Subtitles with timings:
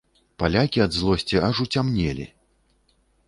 [0.43, 2.25] Палякі ад злосці аж уцямнелі.